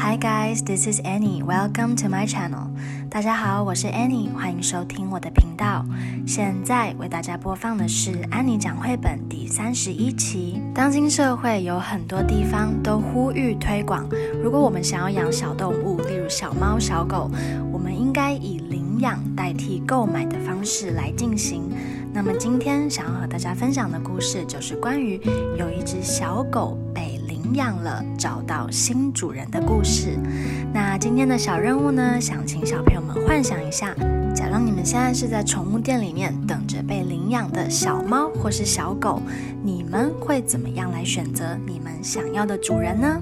[0.00, 1.42] Hi guys, this is Annie.
[1.42, 2.68] Welcome to my channel.
[3.10, 5.84] 大家好，我是 Annie，欢迎收听我的频道。
[6.24, 10.62] 现在为大家播放的是《安妮讲绘本》第三十一期。
[10.72, 14.08] 当今社会有很多地方都呼吁推广，
[14.40, 17.28] 如果我们想要养小动物，例如小猫、小狗，
[17.72, 21.68] 我们应该以领养代替购买的方式来进行。
[22.12, 25.20] 那么今天想要和大家分享的故事，就是关于
[25.58, 26.78] 有一只小狗。
[27.48, 30.18] 领养了，找到新主人的故事。
[30.70, 32.20] 那今天的小任务呢？
[32.20, 33.94] 想请小朋友们幻想一下，
[34.34, 39.22] 假如你们现在是在宠物店里面等着被领养的小猫或是小狗，
[39.62, 43.18] 你们会怎么样来选择你们想要的主人呢？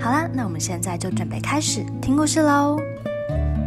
[0.00, 2.76] 好啦，那我们现在就准备开始听故事喽。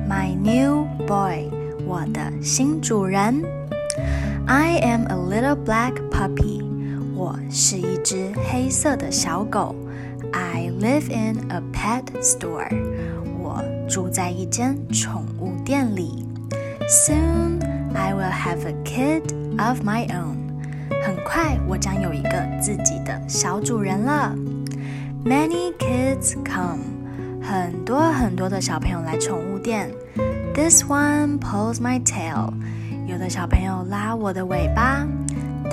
[0.09, 1.49] My new boy，
[1.87, 3.41] 我的新主人。
[4.47, 6.61] I am a little black puppy，
[7.15, 9.73] 我是一只黑色的小狗。
[10.32, 12.68] I live in a pet store.
[13.38, 16.26] 我住在一间宠物店里。
[16.88, 17.60] Soon
[17.94, 19.22] I will have a kid
[19.58, 20.36] of my own.
[21.02, 24.34] 很快我将有一个自己的小主人了。
[25.24, 26.80] Many kids come.
[27.42, 29.90] 很多很多的小朋友来宠物店。
[30.54, 32.52] This one pulls my tail.
[33.06, 35.06] 有的小朋友拉我的尾巴。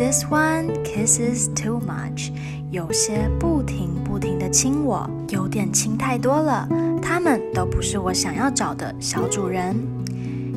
[0.01, 2.33] This one kisses too much.
[2.71, 6.67] 有些不停不停的亲我，有点亲太多了。
[7.03, 9.77] 他们都不是我想要找的小主人。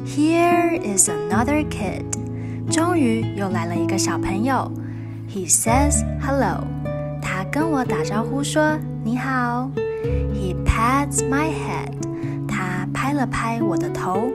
[0.06, 2.06] Here is another kid，
[2.72, 4.72] 终于又来了一个小朋友。
[5.30, 6.64] He says hello，
[7.22, 9.70] 他跟我打招呼说你好。
[10.34, 11.92] He pats my head，
[12.48, 14.32] 他拍了拍我的头。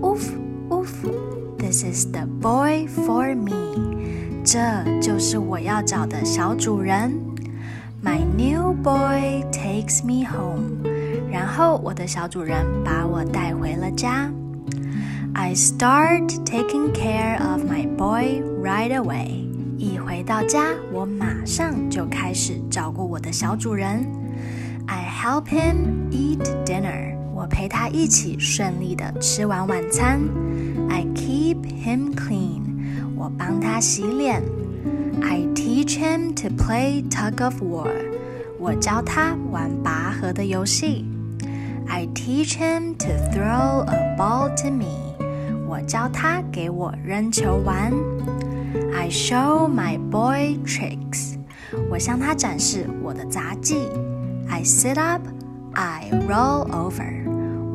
[0.00, 0.30] Oof
[0.68, 3.92] oof，this is the boy for me。
[4.43, 4.59] 这
[5.01, 7.11] 就是我要找的小主人。
[8.03, 10.87] My new boy takes me home。
[11.29, 14.31] 然后我的小主人把我带回了家。
[15.33, 19.45] I start taking care of my boy right away。
[19.77, 24.05] 一回到家，我马上就开始照顾我的小主人。
[24.87, 27.15] I help him eat dinner。
[27.35, 30.19] 我陪他一起顺利的吃完晚餐。
[30.89, 32.60] I keep him clean。
[33.16, 34.42] 我帮他洗脸。
[35.22, 37.90] I teach him to play tug of war。
[38.58, 41.04] 我教他玩拔河的游戏。
[41.88, 45.14] I teach him to throw a ball to me。
[45.68, 47.92] 我教他给我扔球玩。
[48.94, 51.36] I show my boy tricks。
[51.90, 53.88] 我向他展示我的杂技。
[54.48, 55.22] I sit up,
[55.72, 57.22] I roll over。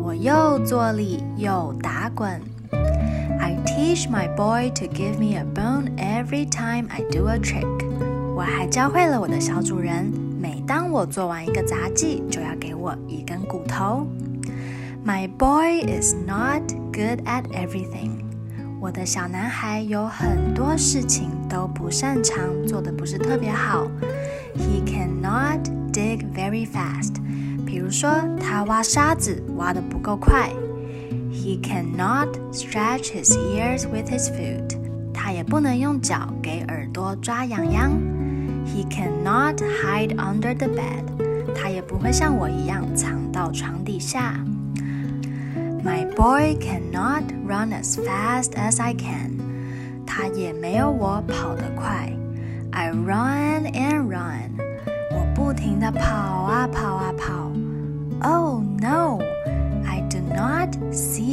[0.01, 2.56] 我又坐立又打滚。
[3.66, 7.66] I teach my boy to give me a bone every time I do a trick。
[8.36, 14.06] 我还教会了我的小主人，每当我做完一个杂技，就要给我一根骨头。
[15.04, 16.62] My boy is not
[16.92, 18.22] good at everything。
[18.80, 23.88] 我的小男孩有很多事情都不擅长，做的不是特别好。
[24.56, 27.16] He cannot dig very fast。
[27.66, 30.48] 比如说，他挖沙子挖得不够快。
[31.56, 34.76] He cannot stretch his ears with his foot.
[35.14, 37.90] 他也不能用脚给耳朵抓痒痒。
[38.66, 41.54] He cannot hide under the bed.
[41.54, 44.34] 他也不会像我一样藏到床底下。
[45.82, 49.38] My boy cannot run as fast as I can.
[50.06, 52.12] 他也没有我跑得快。
[52.72, 54.52] I run and run.
[55.10, 56.95] 我不停地跑啊跑啊跑。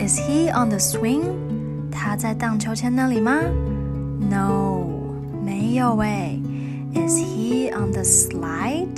[0.00, 1.22] Is he on the swing？
[1.90, 3.40] 他在荡秋千那里吗？
[4.30, 4.84] No，
[5.44, 6.40] 没有诶。
[6.94, 8.88] Is he on the slide？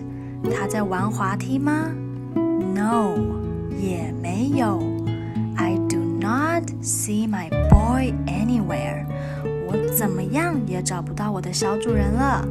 [0.54, 1.90] 他在玩滑梯吗？
[2.34, 3.14] No，
[3.80, 4.80] 也没有。
[5.56, 9.04] I do not see my boy anywhere。
[9.66, 12.44] 我怎么样也找不到我的小主人了。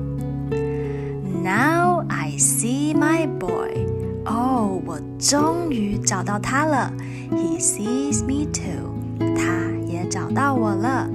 [1.44, 3.85] Now I see my boy。
[4.25, 6.91] 哦，我终于找到他了。
[7.31, 8.95] He sees me too.
[9.35, 11.07] 他也找到我了。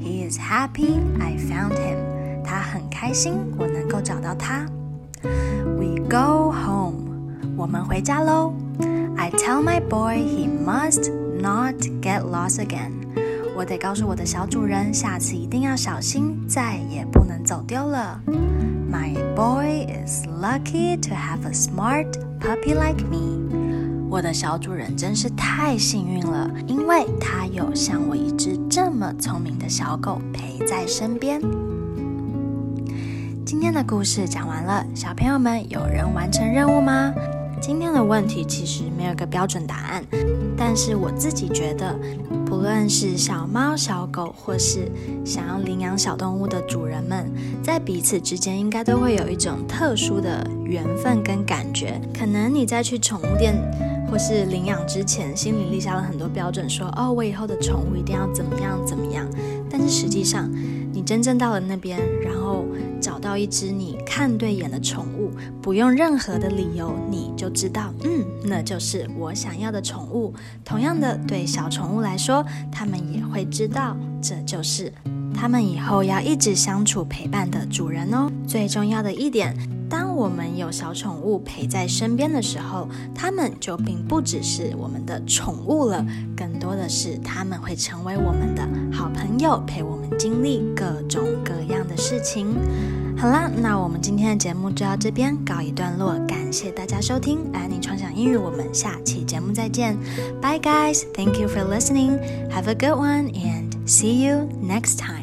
[0.00, 1.98] He is happy I found him.
[2.44, 4.66] 他很开心我能够找到他。
[5.22, 6.94] We go home.
[7.56, 8.54] 我 我们回家喽。
[9.18, 12.92] I tell my boy he must not get lost again。
[13.54, 18.18] 我得告诉我的小主人，下次一定要小心，再也不能走丢了。
[18.90, 22.06] My boy is lucky to have a smart
[22.40, 23.61] puppy like me。
[24.13, 31.41] 我的小主人真是太幸运了，因为他有像我一只这么聪明的小狗陪在身边。
[33.43, 37.11] 今天的故事讲完了，小朋友们有人完成任务吗？
[37.59, 40.03] 今天的问题其实没有个标准答案，
[40.55, 41.97] 但是我自己觉得，
[42.45, 44.91] 不论是小猫、小狗，或是
[45.25, 47.31] 想要领养小动物的主人们，
[47.63, 51.99] 在彼此之间应该都会有一种特殊的缘分跟感觉。
[52.15, 53.55] 可能你在去宠物店
[54.13, 59.27] 或是领养之前，心里立下了很多标准，说哦，我以后的宠物一定要怎么样怎么样，
[59.67, 60.47] 但是实际上。
[60.93, 62.63] 你真正到了那边，然后
[63.01, 70.31] 找到一只你看对眼的宠物，不用任何的理由，你就知道，嗯，那就是我想要的宠物。
[70.63, 74.93] 同样的，对小宠物来说，他们也会知道，这就是
[75.33, 78.31] 他们以后要一直相处陪伴的主人哦。
[78.47, 79.57] 最重要的一点。
[79.93, 86.03] 当我们有小宠物陪在身边的时候，它们就并不只是我们的宠物了，
[86.35, 92.55] 更多的是它们会成为我们的好朋友，陪我们经历各种各样的事情。
[93.15, 99.95] 好啦，那我们今天的节目就到这边告一段落，感谢大家收听安妮创想英语，我们下期节目再见
[100.41, 105.22] ，Bye guys，Thank you for listening，Have a good one and see you next time。